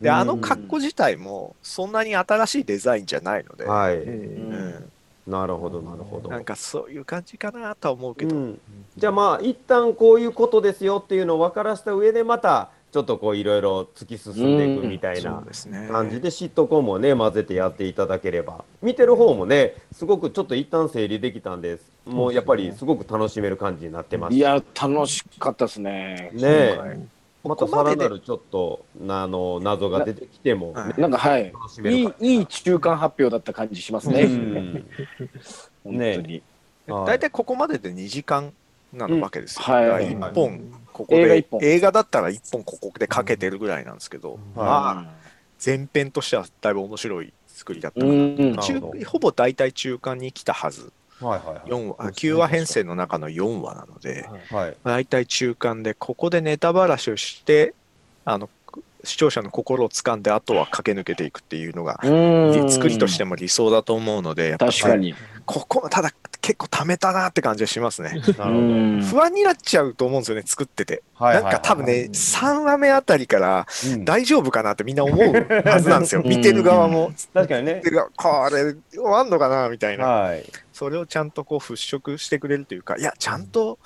[0.10, 3.96] うんあの格好自体もそんなに新しいデザインじゃないので、はい。
[3.96, 4.92] えうーん、
[5.28, 6.30] なるほど、なるほど。
[6.30, 8.62] なんかそういう感じかなとは思うけど、うん、
[8.98, 15.44] じゃあまあ一旦こういうことですよっていうのを分からした上でまたちょっとこういろいろ突き進んでいくみたいそな。
[15.90, 18.66] 感じでシットコンもね混ぜてやっていただければ。
[18.82, 21.92] 見てる方もねすごくちょっと一旦整理できたんです。
[22.06, 24.36] もうやっぱりすごく楽しめる感じになってます。
[24.36, 26.32] いや、楽しかったですね。
[26.34, 26.78] ねえ。
[26.78, 27.00] はい
[27.44, 27.98] またここまでで。
[27.98, 31.54] さらなるちょっとあの謎が出てきてもはいなんか、はい。
[31.86, 34.22] いいか、いい中間発表だった感じしますね。
[34.22, 34.86] うん。
[35.84, 36.44] 本当に。
[36.88, 37.08] はい。
[37.08, 38.54] 大体ここまでで2時間
[38.94, 39.64] なのわけですよ。
[39.68, 39.86] うんはい。
[39.86, 40.62] だから一本、
[40.94, 41.48] ここで。
[41.62, 45.22] 映画だったら1本ここでかけてるぐらいなんですけど、はまあ
[45.64, 48.58] 前編としてはだいぶ面白い作りだったかなうん。
[49.06, 54.66] ほぼ大体中間に来たはず4話あ9話編成の中の4話なのではい。
[54.66, 57.74] はい大体中間でここでネタばらしをして
[58.26, 58.50] あの
[59.04, 62.70] 視聴者の心を掴んであとは駆け抜けていくっていうのがうん。
[62.72, 65.16] 作りとしても理想だと思うのでやっぱ確かに。
[65.46, 68.10] ここただ結構貯めたなって感じがしますね。
[68.10, 68.50] なるほど。
[68.50, 68.52] う
[68.98, 69.04] ん。
[69.04, 71.04] 不安になっちゃうと思うんですよね作ってて。
[71.14, 74.06] はいはいなんか多分ね3話目あたりからうん。
[74.06, 75.18] 大丈夫かなってみんな思う
[75.66, 76.22] はずなんですよ。
[76.24, 76.30] うん。
[76.30, 77.12] 見てる側も。
[77.34, 77.76] 確かにね。
[77.76, 80.06] 見てる側これ終わんのかなみたいな。
[80.06, 80.44] はい。
[80.74, 83.78] それをちゃんとこう払拭してくれるというか、いや、ちゃんと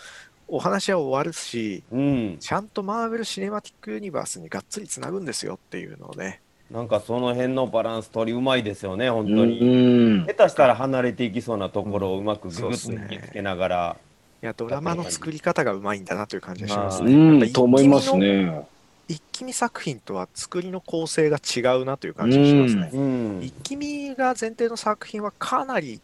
[0.48, 2.38] お話は終わるし、うん。
[2.40, 10.24] ちゃんとマーベル・シネマティック・ユニバースにがっつりつなぐんですよっていうのをね、なんかその辺のバランス取りうまいですよね、本う当に。
[10.24, 10.26] ん。
[10.26, 13.98] 下手したら離れていきそうなところをうまくググッとつけながら。
[14.42, 17.14] いや、ドラマの作り方がうまいんだなという感じがしますうね。
[17.16, 18.68] うん、と思いますね。
[19.08, 22.90] 一気見作品とは作りの構成が違うなという感じがしますね。
[22.94, 26.02] うん一気見が前提の作品はかなり、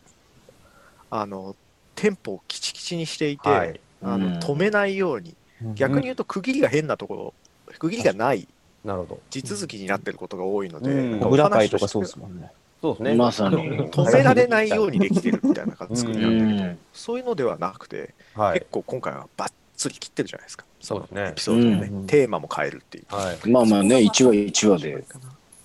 [1.09, 1.55] あの、
[1.95, 3.69] テンポをきちきちにしていて、はい。
[3.69, 5.35] うんあの止めないように、
[5.75, 7.33] 逆に言うと区切りが変なとこ
[7.67, 8.47] ろ、区切りがない
[8.83, 9.19] なるほど。
[9.29, 12.51] 地続きになってることが多いので、うん小会とかそうですもんね。
[12.81, 13.15] そうですね。
[13.15, 13.55] まさに。
[13.57, 16.77] 止められないようにできてるみたいな作りうなんだけど、ん。
[16.93, 18.67] そういうのではなくて、はい結。
[18.71, 20.65] 構今回はバッツリ切ってるじゃないですか。
[20.79, 23.05] そうですねエピソードのね、うんテーマも変えるっていう。
[23.15, 23.49] はい。
[23.49, 25.03] まあまあね、1話1話で。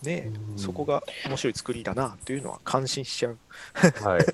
[0.02, 3.38] ねうんそこが面白い作りだなっていうのは感心しちゃう。
[4.06, 4.24] はい。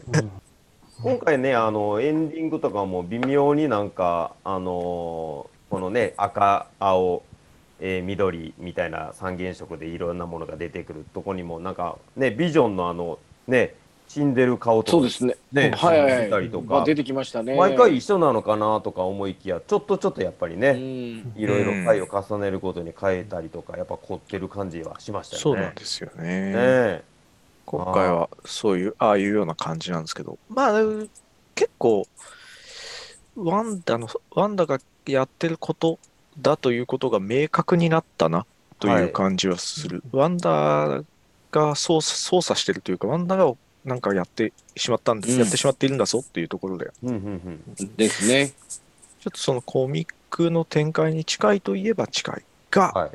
[1.03, 7.23] 今回ね、あの、エンディングとかも微妙になんか、あのーこのね、赤、青、
[7.85, 13.18] えー緑みたいな三原色でいろんなものが出てくるとこにも、なんか、ね、ビジョンのあの、
[13.49, 13.75] ね、
[14.07, 15.37] 死んでる顔とかそうですね。
[15.53, 17.57] ね、はいはい出たりとかまあ出、てきましたね。
[17.57, 21.33] 毎回一緒なのかなとか思いきや、ちょっとちょっとやっぱりうね、ん。
[21.37, 25.66] いろいろ回を重ねることに変えたりとか、やっぱ凝ってる感じはしましたそうよね。
[25.66, 26.53] なんですよねね。
[26.55, 27.03] え
[27.64, 30.81] 今回はそういう、ああいうような感じなんですけど、まあ、
[31.57, 32.07] 結構、
[33.35, 35.99] ワンダの、ワンダがやってること
[36.40, 38.47] だということが明確になったな
[38.79, 40.03] という感じはする。
[40.12, 41.03] ワンダ
[41.51, 43.53] が操作操作してるというか、ワンダが
[43.85, 47.97] なんかやってしまったんです、うんやってしまっているんだぞっていうところで、うんうんうん。
[47.97, 48.53] ですね。
[49.21, 53.11] ちょっとそのコミックの展開に近いといえば近いが、はい。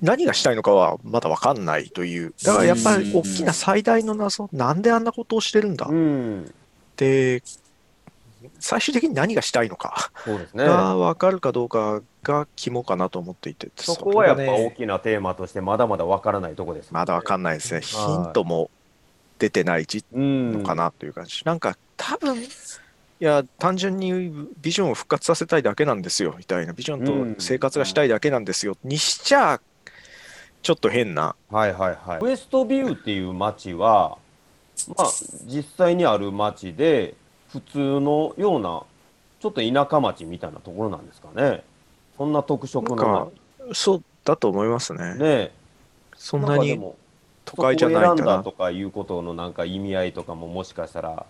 [0.00, 2.32] 何がしたいのかはまだ分かんないという。
[2.44, 6.54] だからやっぱり大きな最大の謎、なんであんなことをしてるんだっうん。
[6.96, 7.42] て、
[8.58, 10.64] 最終的に何がしたいのかそうですね。
[10.64, 17.80] が分かるかどうかが肝かなと思っていて、そこはやっぱ大きなテーマとしてまだまだわからないとこです、まだ分かんないですね。
[17.80, 18.70] ヒントも
[19.38, 21.42] 出てないのかなという感じ。
[21.44, 22.46] なんか多分、い
[23.20, 26.72] や、単純にビジョンを復活させたいだけなんですよ、みたいな。
[26.72, 28.76] ビジョンと生活がしたいだけなんですよ。
[28.84, 29.60] にしちゃ、
[30.62, 31.36] ちょっと変な。
[31.50, 32.18] はいはいはい。
[32.20, 34.18] ウエストビューっていう町は、
[34.96, 35.10] まあ、
[35.46, 37.14] 実際にある町で、
[37.54, 38.82] 普通のような、
[39.40, 41.62] ちょっと田舎町みたいなところなんですかね。
[42.18, 43.28] そんな特色なんのか
[43.72, 45.14] そうだと思いますね。
[45.14, 45.52] ね。
[46.16, 46.80] そんなに
[47.44, 51.26] 都会じゃないんだなそこを選んだとかいうことのなんか意味合いとかももしかしたら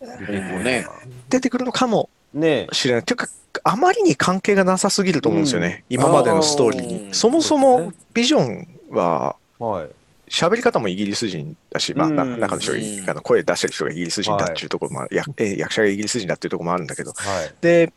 [0.00, 0.86] 出てくるのかなね
[1.28, 3.04] 出てくるのかもねしれない。
[3.04, 3.28] というか、
[3.64, 5.84] あまりに関係がなさすぎると思うんですよね。
[5.90, 7.14] 今までのストーリーあーに。
[7.14, 9.88] そもそもビジョンは、はい。
[10.28, 17.54] 喋り方もイギリス人だし、まあ、中の人がうんあの声出してる人がイギリス人だっていうところもある、やえー役者がイギリス人だっていうところもあるんだけど、はい。
[17.60, 17.92] で、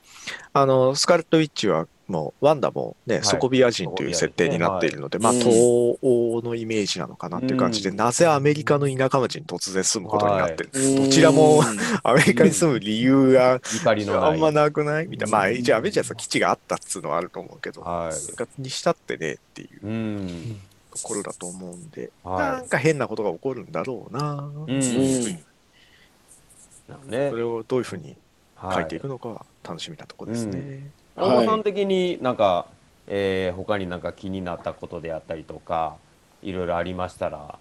[0.54, 5.56] あの、スカーレット・ウィッチはもう、ワンダもね、いソコビア人という設定になっているので、まあ、うん東
[6.02, 10.70] 欧のイメージなのかなっていう感じで、うんなぜアメリカの田舎町に突然住むことになってる。
[10.72, 11.62] どどちらも
[12.04, 13.62] アメリカに住む理由が。
[14.22, 15.38] あんまなくないみたいな。
[15.38, 18.62] まあ、一応アベンジャーズは基地があったっつうのはあると思うけど、はい。
[18.62, 20.60] にしたってねっていううん。
[21.02, 24.34] ところだと思うんで、はいなんか変なことが起こるんだろうな。
[24.34, 24.70] うん。
[24.70, 24.80] うん
[27.06, 27.36] ねそ。
[27.36, 28.16] れをどういうふうに
[28.62, 29.04] 書いていく。
[29.04, 30.90] くのかは楽しみなところですね。
[31.16, 32.66] 大場さん的になんか、
[33.08, 35.98] えー、他になんか気になったことであったりとか、
[36.42, 37.60] いろいろありましたら。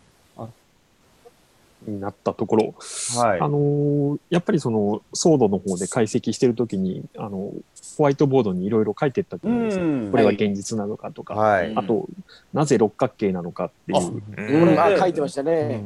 [1.87, 2.75] になったところ、
[3.17, 3.41] はい。
[3.41, 7.53] あのーやっぱりそのソードの方で解析してるときに、あの、
[7.97, 9.85] ホワイトボードにいろいろ書いてったと思うんですよ。
[9.85, 11.73] うんこれは現実なのかとか、はい。
[11.77, 12.07] あと、
[12.53, 14.23] なぜ六角形なのかっていう。
[14.37, 15.85] うんうん、あ書いてましたね。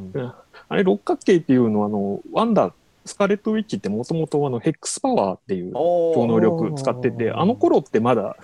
[0.68, 2.72] あれ、六角形っていうのは、あの、ワンダ、
[3.04, 8.36] スカーレット・ウィッチってもともとあの、ヘックスパワーっていうお超能力使ってて、あの頃ってまだ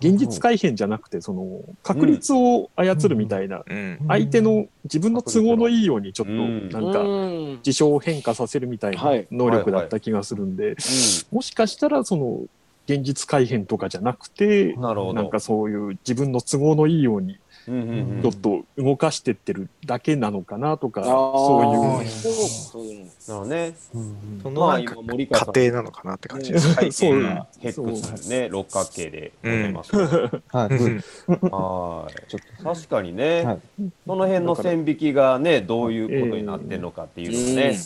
[0.00, 3.98] 現実改変じゃなくて、その、確率を操るみたいな、うん。
[4.08, 6.68] 相手の自分の都合のいいようにちょっと、うん。
[6.68, 7.60] なんか、うん。
[7.62, 9.26] 事象を変化させるみたいなはい。
[9.30, 10.76] 能力だった気がするんで、
[11.30, 12.40] もしかしたらその
[12.86, 14.74] 現実改変とかじゃなくて。
[14.74, 18.22] なんかそういう自分の都合のいいようにうんうんうん。
[18.22, 23.10] ちょっと動かしてってるだけなのかなとか、そういうそうそういうの。
[23.28, 23.74] なのね。
[24.42, 25.52] そまあのなんか今森川さん。
[25.52, 26.74] 過程なのかなって感じです。
[26.74, 27.12] 回そう
[27.60, 29.96] ヘックスね、六角形でございます。
[29.96, 30.76] はい。
[30.76, 32.28] い。
[32.28, 33.58] ちょっ確かにね、はい。
[34.06, 37.78] その辺の線引きがね、どういうことになってるのかっていうのをね、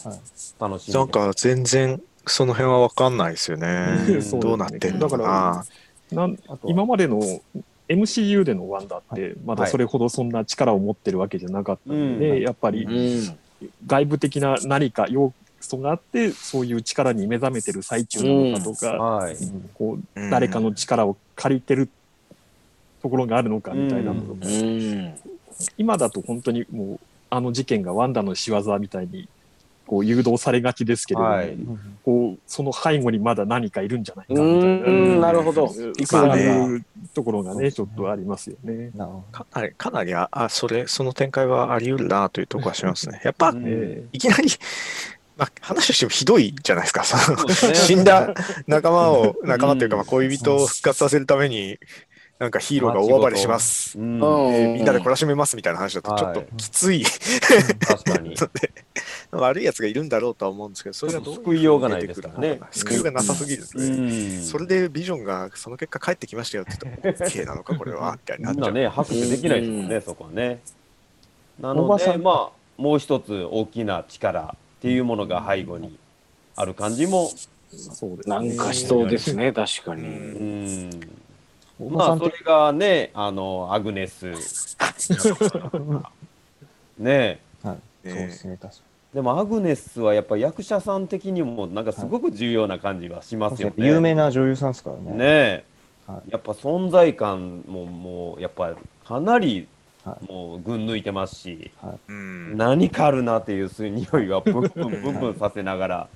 [0.58, 3.86] 楽しみなんか全然その辺は分かんないですよね。
[4.08, 4.22] うん。
[4.22, 5.64] そうどうなってんのかな。
[6.12, 6.72] なんあとは。
[6.72, 7.20] 今までの
[7.88, 12.42] MCU でのワンダって、まだそれほどそんな力を持ってるわけじゃなかったので、うん。
[12.42, 13.38] やっぱりうん。
[13.86, 19.36] 外部的な何か要素があって、そういう力に目覚めてる最中なのかとか、はい。
[19.74, 21.88] こううん誰かの力を借りてる
[23.02, 25.14] ところがあるのかみたいなのが、うん。
[25.78, 29.28] 今だと本当にもうあの事件がワンダの仕業みたいに
[29.86, 31.56] こう誘導されがちですけれども、はい。
[32.04, 34.86] こうその背後にまだ何かいるんじゃないかみたいな。
[34.86, 35.68] うんなるほど。
[35.68, 35.84] そう
[36.38, 38.90] いうところがね、ちょっとありますよね。
[39.32, 43.20] かなり、かなりあ、あそれ、その展開はあり得るなというところはしますね。
[43.24, 43.54] やっぱ、
[44.12, 44.48] いきなり、
[45.36, 47.04] まあ、話としてもひどいじゃないですか。
[47.04, 47.54] その ね。
[47.54, 48.34] 死んだ
[48.66, 51.78] 仲間を、仲間というか、まあ、恋人を復活させるために、
[52.38, 53.98] なんかヒーローが大暴れします。
[53.98, 54.20] うん。
[54.20, 54.54] うん。
[54.54, 58.36] えーみんなで懲らしめますみたいな話だと、ちょっときつい、確かに。
[59.40, 64.38] 悪いやつがいるんだろうとは思うんですけど、それがどういう救いようがないですからね救いようがなさすぎるね。
[64.38, 64.42] ん。
[64.42, 70.60] それでビジョンがその結果帰ってきましたよって言って OK なのか、これはみたいになっちゃね、拍手できないですもんね、そこはね。
[71.60, 75.98] なので、まあ、もう一つ大きな力っていうものが背後に
[76.54, 77.30] ある感じも、
[77.70, 80.90] そうですねなんかしそうですね、確かうに。
[81.78, 84.32] まあ、それがね、あの、アグネス。
[86.98, 87.78] ねはい。
[88.04, 88.80] そうねですね、確か
[89.14, 93.82] でもアグネスはやっぱ役者さん的にもなんかすごく重要な感じはしますよに。
[93.82, 93.88] ね。
[93.88, 95.12] 有名な女優さんですからね。
[95.12, 95.64] ねえ、
[96.06, 99.68] はやっぱ存在感ももうやっぱかなり
[100.04, 101.70] はもう群抜いてますし、
[102.08, 106.08] うん何かあるなっていうそういう匂いは ブンブンブンブンさせながら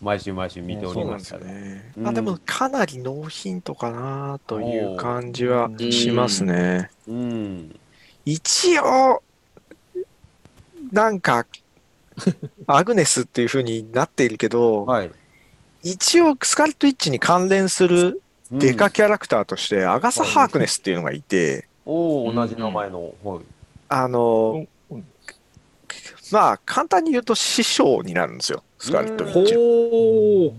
[0.00, 1.46] 毎週毎週見ておりましたね。
[1.46, 1.92] よね。
[1.96, 6.90] うんまあでもかなりノーヒントかなという感じはしますね。
[7.06, 7.80] うん。
[8.24, 9.22] 一応、
[10.92, 11.46] なんか、
[12.66, 15.10] アグネスっていう風になっているけど、はい。
[15.82, 18.20] 一応スカルト・イッチに関連する
[18.52, 23.14] うんデカキャラクターとして、アガサ・ハークネスっていうのがいて、おお同じ名前の。
[23.22, 23.40] はい。
[23.88, 25.06] あの、うん
[26.32, 29.60] まあ簡単に言うと師匠になるんですよ、スカルト・イッチの。
[29.60, 30.54] おお。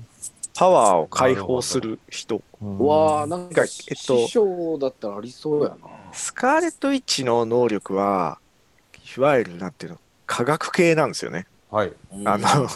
[0.54, 2.42] パワーを解放する人。
[2.62, 5.76] うわあ、なんか、えっと師匠だったらありそうやな。
[6.14, 8.38] スカーレット・ウィッチの能力は、
[9.18, 11.48] いわゆるなんていうの、科学系なんですよね。
[11.72, 11.94] はい。
[12.26, 12.70] あの、 ま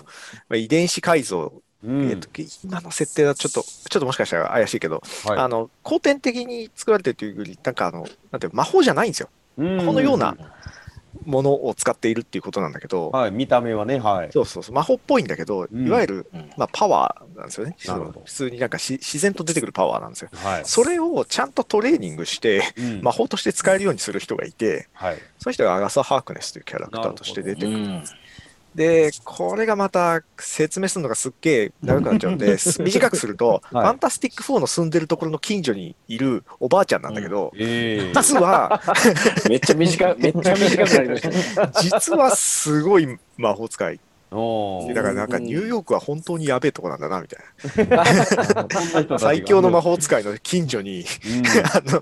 [0.51, 2.27] あ遺伝子改造、うんえっと、
[2.63, 9.29] 今の設定はちょっと、ちょっともしかしたら怪しいけど、はいあの、後天的に作られてるというより、なんかあの、なんていうの魔法じゃないんですよ。
[9.57, 10.35] うんこのような
[11.25, 13.31] ものを使っているっていうことなんだけど、はい。
[13.31, 14.31] 見た目はね、はい。
[14.31, 17.75] そうそうそう、魔法っぽいんだけど、うんいわゆる、うんまあ、パワーなんですよね。
[17.85, 20.29] なるほど普通になんかし自然と出てくるパワーなんですよ。
[20.33, 20.61] はい。
[20.65, 25.17] それをちゃんとトレーニングして、うん魔法として使えるようにする人がいて、はい。
[25.39, 28.01] その人がアガサ・ハークネスというキャラクターとして出てくる。
[28.75, 38.81] うんで、これがまた説明するのがすっげえ長くなっちゃうんで、 す短くすると、ファンタスティック4の住んでるところの近所にいるおばあちゃんなんだけど、ええ実は、
[39.49, 41.71] めっちゃ短い、 めっちゃ短くなりましたね。
[41.81, 43.99] 実はすごい魔法使い。
[44.93, 49.17] だからなんかニューヨークは本当にやべえとこなんだな、みたいな。
[49.17, 51.05] 最強の魔法使いの近所に、うん
[51.47, 52.01] あの、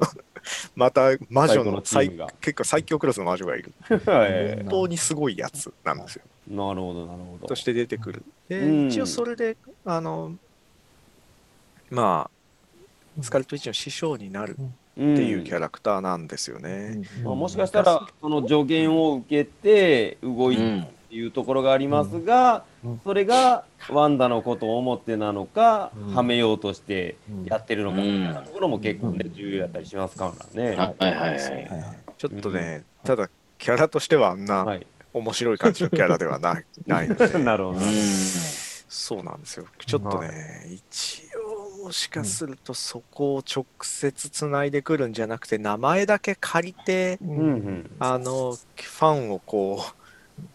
[0.75, 2.09] また魔女のの最
[2.41, 3.71] 結構最強クラスの魔女がいる。
[4.07, 6.23] え本当にすごいやつなんですよ。
[6.51, 7.47] えなるほどなるほど。
[7.47, 8.23] として出てくる。
[8.49, 8.87] で、うん。
[8.87, 10.35] 一応それで、あの、
[11.89, 17.03] まあ、スカレット・ウィッチの師匠になるっていうキャラクターなんですよね。
[17.23, 23.01] まあ、もしかしたらその助言を受けて動いてるっていうところがありますが、うん。
[23.03, 26.15] それがワンダのことを思ってなのか、うん。
[26.15, 27.45] はめようとしてうん。
[27.45, 30.75] やってるのかうんみたいなところも結構ね、重要やったりしますからね。
[30.75, 31.13] はいはい。
[31.13, 31.39] はい。
[31.39, 31.97] はいはい。
[32.17, 33.29] ちょっとね、ただ、
[33.59, 37.79] キャラとしてはあんなはい、面白い感じのキャラではない ないので、なるほど。
[38.89, 39.65] そうなんですよ。
[39.85, 41.23] ちょっとね、一
[41.81, 50.03] 応もしかするとそこを直接つないでくるんじゃなくて、名前だけ借りて、うんうん、あの、ファンをこう、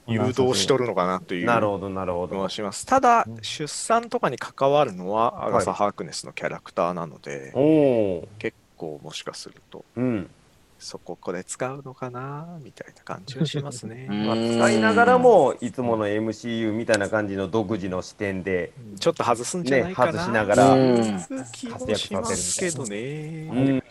[0.07, 2.49] 誘導しとるのかなというなるほどなるほど気も。
[2.49, 2.87] します。
[2.87, 10.31] ただう、ん出産とかに関わるのはアガサ・ハークネスのキャラクターなので、おお、結構もしかすると、うん。
[10.79, 14.07] そここで使うのかなみたいな感じはしますね。
[14.11, 23.83] まあ、使いながらもいつもの MCU みたいな感じの独自の視点で、ちょっと外すんじゃないかな、ね外しながらうん気もしますけどね。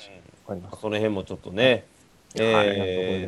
[0.79, 1.85] その辺もちょっとね、
[2.35, 2.67] えはい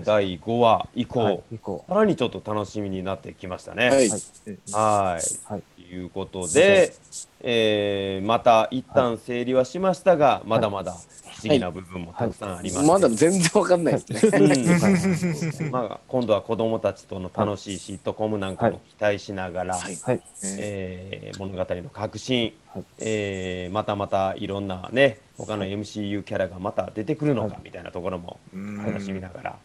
[0.01, 1.43] ー第5話以降、はい。
[1.87, 3.89] さらにちょっと楽しみになってきましたね。
[3.89, 4.09] はい。
[4.09, 4.21] はい。
[4.71, 6.93] はいということで、
[7.41, 15.65] えーまた一旦整理はしましたが、まだまだ不思議な部分もたくさんあります、まだ全然わかんないですね。
[15.65, 20.21] うんまあ、今度は子供たちとの楽しいシットコムなんかも期待しながら、はいはい。
[20.57, 29.55] えー物語の革新、はいえーまたまたいろんなね他の MCU キャラがまた出てくるのかはいみたいなところもうん楽しみながら、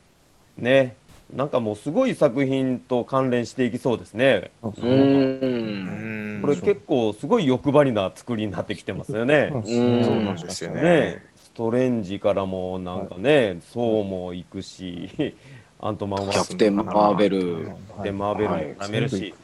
[0.59, 0.97] ね
[1.33, 4.51] なんかもうすごい作品と関連していきそうですね。
[4.63, 4.73] うう。
[4.83, 9.51] うんんこれ結構すごい欲張りな作りになってきてますよね。
[9.53, 10.83] うんそうなんですよね。
[10.83, 15.35] ねストレンジからもなんかね、ソーも行くし、
[15.81, 17.71] アントマンはキャプテン・マーベル。
[18.03, 19.37] でマーベルも舐めるしっていう。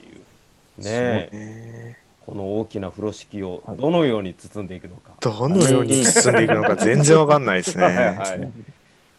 [0.82, 1.36] ねえ。
[1.36, 1.96] ね。
[2.26, 3.76] この大きな風呂敷をはい。
[3.76, 5.12] どのように包んでいくのか。
[5.20, 7.84] どのように進んでいくのか 全然わかんないですね。
[7.84, 8.50] はい。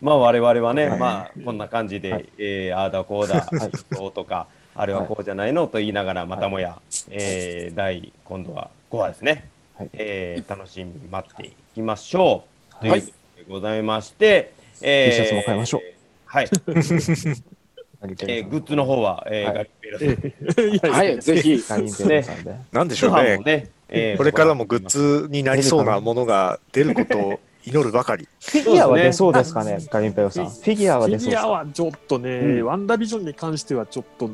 [0.02, 1.00] まあ我々はね、はい。
[1.00, 2.30] まあこんな感じで、はい。
[2.38, 3.48] えーああだこうだ、
[3.94, 6.80] そうとか、あれはこうじゃないのと言いながら、またもや、
[7.10, 9.90] えー第、今度は5話ですね、はい。
[9.94, 12.52] えー楽しみに待っていきましょう。
[12.90, 13.14] はい
[13.48, 15.82] ございまして、え T シャツも買いましょう
[16.26, 21.60] はい、えーログッズの方は、えーはいガリペロさんはい、ぜひ。
[21.60, 21.86] さん。
[21.86, 22.56] ガリペロさんで。
[22.72, 23.38] なんでし通ょうね。
[23.38, 28.28] ね、えーこれからもグッズになりそうなものが出ることを祈るばかり。
[28.40, 30.50] フィギュアは出そうですかね、ガリペロさん。
[30.50, 34.32] フィギュアはフィギュア出そうですかはちょっとね、うんワンダービジョンに関してはちょっと、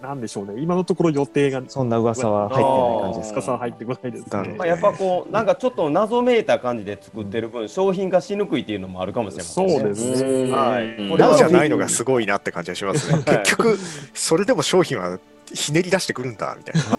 [0.00, 3.42] なんでしょうね、今のところ予定が、そんな噂は入ってない感じですすか？
[3.42, 4.54] さん入ってこないですね。
[4.56, 9.72] まあ、やっぱこう、なんかちょっと謎めいた感じで作ってる分、商品化しにくいっていうのもあるかもしれませんね。
[9.78, 10.50] そうですね。
[10.50, 10.86] はい。
[10.96, 13.22] うんこれじゃないのがすごいなって感じがしますね。
[13.24, 13.78] 結局、
[14.14, 15.18] それでも商品は
[15.52, 16.98] ひねり出してくるんだ、みたいな。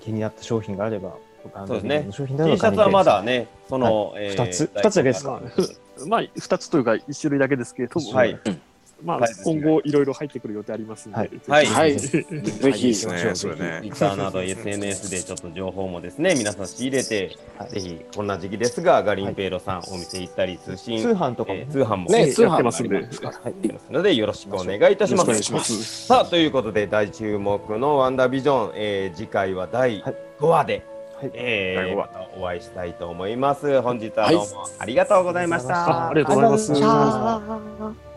[0.00, 2.06] 気になった商品があれば、僕そうですね。
[2.10, 4.70] T ばシャツはまだね、その、えー二つ。
[4.74, 5.40] 二つだけですか？
[6.06, 8.38] まあ、2つというか、1種類だけですけれども、はい。
[9.04, 11.98] まあはい、今後いろいろ入ってくる予定ありますので、はいはいはい。
[11.98, 12.88] ぜぜひ。
[12.88, 13.80] ですね、それね。
[13.82, 23.40] Twitter など SNS でちょっと情報もですね、皆さん仕入れて、はいぜひこんな時期ですが、ガリンペイロさん、お店行ったり、通信、通販とかもねえー通販もね、ね、通販ってますんでりますから。
[23.42, 23.72] はい。
[23.72, 26.06] ますので、よろしくお願いいたします。
[26.06, 30.84] さあ、ということで、大注目のワンダービジョン、えー次回は第はい5話で、
[31.18, 33.80] はいえー第五話またお会いしたいと思います。
[33.82, 36.06] 本日はどうもありがとうございました。
[36.06, 38.11] あありがとうございます。